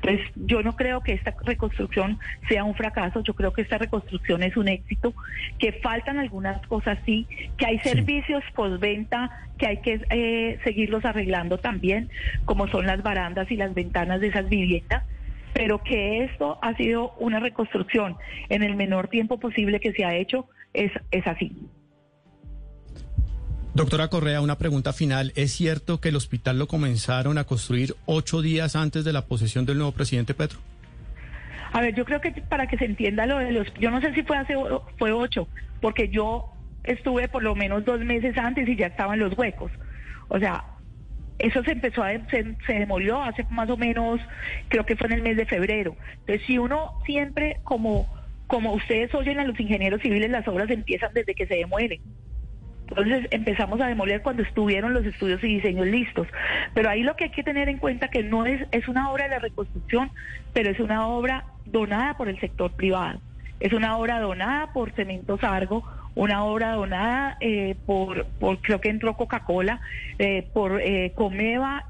Entonces, 0.02 0.32
yo 0.36 0.62
no 0.62 0.76
creo 0.76 1.02
que 1.02 1.14
esta 1.14 1.34
reconstrucción 1.44 2.20
sea 2.48 2.64
un 2.64 2.76
fracaso, 2.76 3.22
yo 3.22 3.34
creo 3.34 3.52
que 3.52 3.64
esta 3.64 3.78
reconstrucción 3.78 4.44
es 4.44 4.56
un 4.56 4.70
éxito, 4.70 5.14
que 5.60 5.74
faltan 5.74 6.20
algunas 6.20 6.66
cosas 6.68 6.98
sí, 7.06 7.28
que 7.58 7.66
hay 7.66 7.80
servicios 7.80 8.44
postventa 8.54 9.32
que 9.58 9.68
hay 9.68 9.78
que 9.78 10.02
eh, 10.10 10.60
seguirlos 10.64 11.04
arreglando 11.06 11.58
también, 11.58 12.10
como 12.46 12.68
son 12.68 12.86
las 12.86 13.04
barandas 13.04 13.52
y 13.52 13.58
las 13.58 13.74
ventanas 13.74 14.22
de 14.22 14.28
esas 14.28 14.48
viviendas 14.48 15.04
pero 15.56 15.82
que 15.82 16.26
esto 16.26 16.60
ha 16.62 16.76
sido 16.76 17.14
una 17.18 17.40
reconstrucción 17.40 18.18
en 18.50 18.62
el 18.62 18.76
menor 18.76 19.08
tiempo 19.08 19.40
posible 19.40 19.80
que 19.80 19.94
se 19.94 20.04
ha 20.04 20.14
hecho, 20.14 20.50
es, 20.74 20.92
es 21.12 21.26
así. 21.26 21.56
Doctora 23.74 24.10
Correa, 24.10 24.42
una 24.42 24.58
pregunta 24.58 24.92
final. 24.92 25.32
¿Es 25.38 25.54
cierto 25.54 26.02
que 26.02 26.10
el 26.10 26.18
hospital 26.18 26.60
lo 26.60 26.68
comenzaron 26.68 27.38
a 27.38 27.46
construir 27.46 27.96
ocho 28.06 28.42
días 28.42 28.76
antes 28.76 29.06
de 29.06 29.14
la 29.14 29.28
posesión 29.28 29.66
del 29.66 29.78
nuevo 29.78 29.94
presidente 29.94 30.34
Petro? 30.34 30.60
A 31.72 31.80
ver, 31.80 31.96
yo 31.96 32.04
creo 32.04 32.20
que 32.20 32.32
para 32.32 32.68
que 32.68 32.78
se 32.78 32.84
entienda 32.84 33.26
lo 33.26 33.38
de 33.38 33.54
los... 33.54 33.74
Yo 33.76 33.92
no 33.92 34.02
sé 34.02 34.14
si 34.14 34.24
fue 34.24 34.38
hace 34.38 34.56
fue 34.98 35.14
ocho, 35.14 35.48
porque 35.80 36.10
yo 36.10 36.52
estuve 36.84 37.30
por 37.30 37.44
lo 37.44 37.56
menos 37.56 37.86
dos 37.86 38.02
meses 38.02 38.38
antes 38.38 38.68
y 38.68 38.76
ya 38.76 38.88
estaban 38.88 39.20
los 39.20 39.38
huecos. 39.38 39.72
O 40.28 40.38
sea, 40.38 40.66
eso 41.40 41.64
se 41.64 41.72
empezó 41.72 42.04
a, 42.04 42.12
se, 42.30 42.56
demolió 42.68 43.22
hace 43.22 43.44
más 43.50 43.70
o 43.70 43.78
menos, 43.78 44.22
creo 44.70 44.86
que 44.86 44.96
fue 44.96 45.08
en 45.08 45.14
el 45.14 45.22
mes 45.22 45.38
de 45.38 45.46
febrero. 45.46 45.96
Entonces, 46.20 46.46
si 46.48 46.58
uno 46.58 46.94
siempre, 47.06 47.58
como, 47.64 48.08
como 48.48 48.74
ustedes 48.74 49.14
oyen 49.14 49.40
a 49.40 49.44
los 49.44 49.60
ingenieros 49.60 50.02
civiles, 50.02 50.30
las 50.30 50.48
obras 50.48 50.70
empiezan 50.70 51.14
desde 51.14 51.36
que 51.36 51.48
se 51.48 51.56
demuelen. 51.56 52.02
Entonces 52.88 53.28
empezamos 53.32 53.82
a 53.82 53.88
demoler 53.88 54.22
cuando 54.22 54.44
estuvieron 54.44 54.94
los 54.94 55.06
estudios 55.06 55.44
y 55.44 55.56
diseños 55.56 55.88
listos. 55.88 56.28
Pero 56.74 56.90
ahí 56.90 57.02
lo 57.02 57.16
que 57.16 57.26
hay 57.26 57.32
que 57.32 57.44
tener 57.44 57.68
en 57.68 57.80
cuenta 57.80 58.10
que 58.10 58.24
no 58.24 58.46
es, 58.46 58.66
es 58.72 58.88
una 58.88 59.12
obra 59.12 59.26
de 59.26 59.32
la 59.32 59.40
reconstrucción, 59.40 60.12
pero 60.54 60.70
es 60.70 60.80
una 60.80 61.08
obra 61.08 61.46
donada 61.66 62.16
por 62.16 62.30
el 62.30 62.40
sector 62.40 62.72
privado. 62.72 63.20
Es 63.60 63.74
una 63.74 63.98
obra 63.98 64.20
donada 64.20 64.72
por 64.72 64.92
Cemento 64.92 65.38
Sargo, 65.40 65.84
una 66.16 66.46
obra 66.46 66.72
donada 66.72 67.38
eh, 67.42 67.76
por, 67.86 68.26
creo 68.62 68.82
que 68.82 68.90
entró 68.90 69.16
Coca-Cola, 69.16 69.82
eh, 70.18 70.48
por 70.54 70.82
eh, 70.82 71.12
Comeva, 71.14 71.86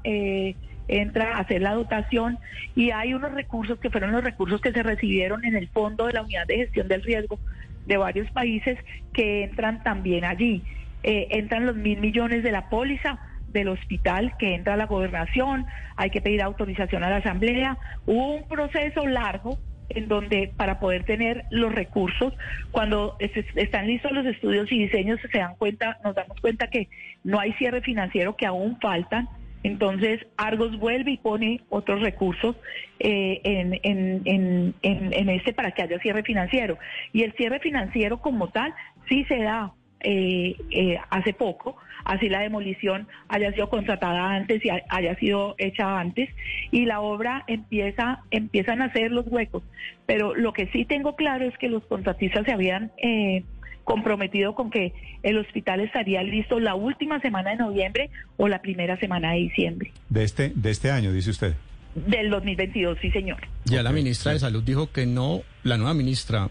entra 0.88 1.36
a 1.36 1.40
hacer 1.40 1.62
la 1.62 1.74
dotación 1.74 2.38
y 2.76 2.90
hay 2.90 3.14
unos 3.14 3.32
recursos 3.32 3.78
que 3.78 3.90
fueron 3.90 4.12
los 4.12 4.22
recursos 4.22 4.60
que 4.60 4.72
se 4.72 4.82
recibieron 4.82 5.44
en 5.44 5.56
el 5.56 5.68
fondo 5.68 6.06
de 6.06 6.12
la 6.12 6.22
unidad 6.22 6.46
de 6.46 6.58
gestión 6.58 6.86
del 6.86 7.02
riesgo 7.02 7.38
de 7.86 7.96
varios 7.96 8.30
países 8.30 8.78
que 9.12 9.44
entran 9.44 9.82
también 9.82 10.24
allí. 10.24 10.62
entran 11.02 11.66
los 11.66 11.76
mil 11.76 12.00
millones 12.00 12.42
de 12.42 12.52
la 12.52 12.68
póliza 12.68 13.18
del 13.52 13.68
hospital 13.68 14.34
que 14.38 14.54
entra 14.54 14.74
a 14.74 14.76
la 14.76 14.86
gobernación, 14.86 15.66
hay 15.96 16.10
que 16.10 16.20
pedir 16.20 16.42
autorización 16.42 17.02
a 17.02 17.10
la 17.10 17.16
asamblea, 17.16 17.78
hubo 18.06 18.34
un 18.34 18.48
proceso 18.48 19.06
largo 19.06 19.58
en 19.88 20.08
donde 20.08 20.52
para 20.56 20.80
poder 20.80 21.04
tener 21.04 21.44
los 21.50 21.74
recursos, 21.74 22.32
cuando 22.70 23.16
están 23.18 23.86
listos 23.86 24.12
los 24.12 24.26
estudios 24.26 24.70
y 24.70 24.78
diseños, 24.84 25.20
se 25.30 25.38
dan 25.38 25.54
cuenta, 25.56 25.98
nos 26.04 26.14
damos 26.14 26.40
cuenta 26.40 26.68
que 26.68 26.88
no 27.24 27.38
hay 27.38 27.52
cierre 27.54 27.80
financiero, 27.80 28.36
que 28.36 28.46
aún 28.46 28.78
faltan. 28.80 29.28
Entonces, 29.62 30.24
Argos 30.36 30.78
vuelve 30.78 31.12
y 31.12 31.16
pone 31.16 31.60
otros 31.70 32.00
recursos 32.00 32.56
eh, 33.00 33.40
en, 33.42 33.80
en, 33.82 34.74
en, 34.82 35.28
este 35.28 35.52
para 35.52 35.72
que 35.72 35.82
haya 35.82 35.98
cierre 35.98 36.22
financiero. 36.22 36.78
Y 37.12 37.22
el 37.22 37.32
cierre 37.32 37.58
financiero 37.58 38.18
como 38.20 38.48
tal 38.48 38.72
sí 39.08 39.24
se 39.24 39.38
da 39.38 39.72
eh, 40.00 40.56
eh, 40.70 40.98
hace 41.10 41.32
poco, 41.32 41.76
así 42.06 42.28
la 42.28 42.40
demolición 42.40 43.06
haya 43.28 43.52
sido 43.52 43.68
contratada 43.68 44.34
antes 44.34 44.64
y 44.64 44.70
haya 44.70 45.14
sido 45.16 45.54
hecha 45.58 45.98
antes, 45.98 46.30
y 46.70 46.86
la 46.86 47.00
obra 47.00 47.44
empieza, 47.48 48.20
empiezan 48.30 48.80
a 48.80 48.86
hacer 48.86 49.10
los 49.10 49.26
huecos. 49.26 49.62
Pero 50.06 50.34
lo 50.34 50.52
que 50.52 50.68
sí 50.68 50.84
tengo 50.84 51.16
claro 51.16 51.44
es 51.44 51.58
que 51.58 51.68
los 51.68 51.84
contratistas 51.84 52.46
se 52.46 52.52
habían 52.52 52.92
eh, 52.98 53.42
comprometido 53.84 54.54
con 54.54 54.70
que 54.70 54.92
el 55.22 55.36
hospital 55.38 55.80
estaría 55.80 56.22
listo 56.22 56.60
la 56.60 56.74
última 56.74 57.20
semana 57.20 57.50
de 57.50 57.56
noviembre 57.56 58.10
o 58.36 58.48
la 58.48 58.62
primera 58.62 58.96
semana 58.98 59.32
de 59.32 59.38
diciembre. 59.38 59.92
De 60.08 60.24
este, 60.24 60.52
de 60.54 60.70
este 60.70 60.90
año, 60.90 61.12
dice 61.12 61.30
usted. 61.30 61.54
Del 61.94 62.28
2022, 62.30 62.98
sí, 63.00 63.10
señor. 63.10 63.38
Ya 63.64 63.82
la 63.82 63.90
ministra 63.90 64.32
de 64.32 64.38
Salud 64.38 64.62
dijo 64.62 64.92
que 64.92 65.06
no, 65.06 65.40
la 65.62 65.78
nueva 65.78 65.94
ministra 65.94 66.48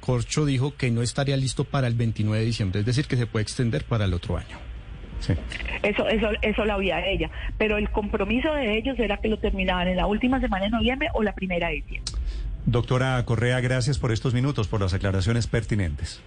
Corcho 0.00 0.44
dijo 0.44 0.74
que 0.76 0.90
no 0.90 1.00
estaría 1.00 1.36
listo 1.36 1.64
para 1.64 1.86
el 1.86 1.94
29 1.94 2.40
de 2.40 2.44
diciembre, 2.44 2.80
es 2.80 2.86
decir, 2.86 3.06
que 3.06 3.16
se 3.16 3.26
puede 3.26 3.44
extender 3.44 3.84
para 3.84 4.06
el 4.06 4.14
otro 4.14 4.36
año. 4.36 4.69
Sí. 5.20 5.34
Eso, 5.82 6.08
eso, 6.08 6.28
eso 6.42 6.64
la 6.64 6.76
oía 6.76 7.06
ella. 7.06 7.30
Pero 7.58 7.76
el 7.78 7.90
compromiso 7.90 8.52
de 8.52 8.76
ellos 8.76 8.98
era 8.98 9.18
que 9.18 9.28
lo 9.28 9.38
terminaban 9.38 9.88
en 9.88 9.96
la 9.96 10.06
última 10.06 10.40
semana 10.40 10.64
de 10.64 10.70
noviembre 10.70 11.08
o 11.14 11.22
la 11.22 11.32
primera 11.32 11.68
de 11.68 11.74
diciembre. 11.74 12.12
Doctora 12.66 13.22
Correa, 13.24 13.60
gracias 13.60 13.98
por 13.98 14.12
estos 14.12 14.34
minutos, 14.34 14.68
por 14.68 14.80
las 14.80 14.94
aclaraciones 14.94 15.46
pertinentes. 15.46 16.20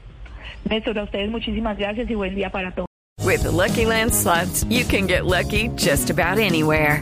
Néstor, 0.70 1.00
a 1.00 1.04
ustedes 1.04 1.30
muchísimas 1.30 1.78
gracias 1.78 2.10
y 2.10 2.16
buen 2.16 2.36
día 2.36 2.50
para 2.50 2.72
todos. 2.72 2.88
With 3.24 3.46
Lucky 3.46 3.86
Land 3.86 4.14
slots, 4.14 4.66
you 4.70 4.86
can 4.86 5.08
get 5.08 5.26
lucky 5.26 5.70
just 5.78 6.10
about 6.10 6.40
anywhere. 6.40 7.02